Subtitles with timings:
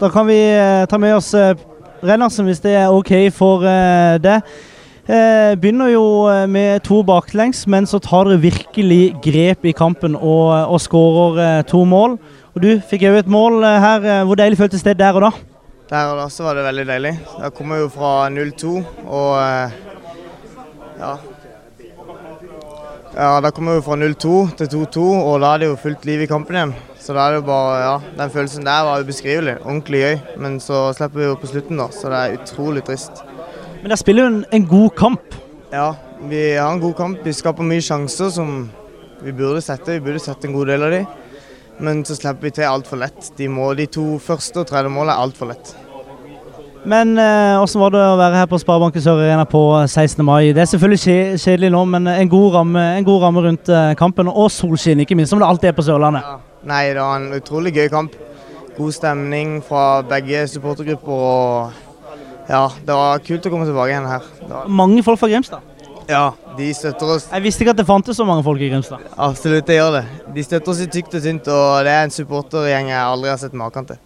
[0.00, 1.54] Da kan vi eh, ta med oss eh,
[2.04, 4.40] Rennersen, hvis det er OK for eh, det.
[5.60, 6.04] Begynner jo
[6.48, 11.82] med to baklengs, men så tar dere virkelig grep i kampen og, og skårer to
[11.84, 12.16] mål.
[12.56, 14.24] Og Du fikk òg et mål her.
[14.24, 15.30] Hvor deilig føltes det der og da?
[15.90, 17.12] Der og da så var det veldig deilig.
[17.36, 19.36] Jeg kommer jo fra 0-2 og
[21.02, 21.12] ja.
[23.14, 26.24] Ja, da kommer vi fra 0-2 til 2-2, og da er det jo fullt liv
[26.24, 26.72] i kampen igjen.
[26.98, 29.54] Så da er det jo bare, ja, Den følelsen der var ubeskrivelig.
[29.62, 30.16] Ordentlig gøy.
[30.42, 33.22] Men så slipper vi jo på slutten, da, så det er utrolig trist.
[33.82, 35.38] Men dere spiller jo en, en god kamp.
[35.70, 35.92] Ja,
[36.26, 37.22] vi har en god kamp.
[37.22, 38.50] Vi skaper mye sjanser som
[39.22, 39.94] vi burde sette.
[39.94, 41.04] Vi burde sette en god del av de.
[41.86, 43.30] Men så slipper vi til altfor lett.
[43.38, 45.76] De, må, de to første og tredje målene er altfor lett.
[46.84, 50.20] Men eh, hvordan var det å være her på Sparebanken Sør Arena på 16.
[50.26, 50.52] mai?
[50.52, 54.28] Det er selvfølgelig kjedelig nå, men en god ramme, en god ramme rundt eh, kampen.
[54.28, 56.28] Og solskinn, ikke minst, som det alltid er på Sørlandet.
[56.68, 58.14] Nei, det var en utrolig gøy kamp.
[58.76, 61.08] God stemning fra begge supportergrupper.
[61.08, 61.72] og
[62.50, 64.28] ja, Det var kult å komme tilbake igjen her.
[64.50, 65.64] Var, Mange folk fra Grimstad.
[66.10, 67.28] ja, De støtter oss.
[67.32, 69.00] Jeg visste ikke at det fantes så mange folk i Grimstad.
[69.16, 70.04] Absolutt, det gjør det.
[70.34, 73.40] De støtter oss i tykt og tynt, og det er en supportergjeng jeg aldri har
[73.40, 74.04] sett maken til.